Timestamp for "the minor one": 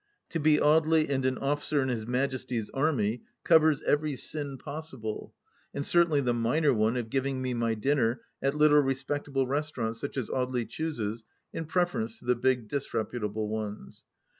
6.21-6.97